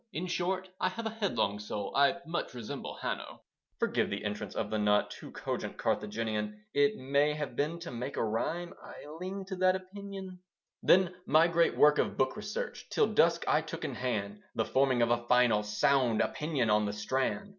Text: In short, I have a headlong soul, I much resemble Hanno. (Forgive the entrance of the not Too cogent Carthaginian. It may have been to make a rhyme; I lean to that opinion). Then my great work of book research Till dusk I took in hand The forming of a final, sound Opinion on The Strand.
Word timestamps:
In 0.13 0.25
short, 0.25 0.67
I 0.79 0.89
have 0.89 1.05
a 1.05 1.11
headlong 1.11 1.59
soul, 1.59 1.95
I 1.95 2.17
much 2.25 2.55
resemble 2.55 2.95
Hanno. 3.03 3.43
(Forgive 3.77 4.09
the 4.09 4.25
entrance 4.25 4.55
of 4.55 4.71
the 4.71 4.79
not 4.79 5.11
Too 5.11 5.29
cogent 5.31 5.77
Carthaginian. 5.77 6.65
It 6.73 6.95
may 6.97 7.35
have 7.35 7.55
been 7.55 7.77
to 7.81 7.91
make 7.91 8.17
a 8.17 8.23
rhyme; 8.23 8.73
I 8.83 9.05
lean 9.19 9.45
to 9.45 9.55
that 9.57 9.75
opinion). 9.75 10.39
Then 10.81 11.13
my 11.27 11.47
great 11.47 11.77
work 11.77 11.99
of 11.99 12.17
book 12.17 12.35
research 12.35 12.89
Till 12.89 13.13
dusk 13.13 13.43
I 13.47 13.61
took 13.61 13.85
in 13.85 13.93
hand 13.93 14.41
The 14.55 14.65
forming 14.65 15.03
of 15.03 15.11
a 15.11 15.27
final, 15.27 15.61
sound 15.61 16.19
Opinion 16.21 16.71
on 16.71 16.87
The 16.87 16.93
Strand. 16.93 17.49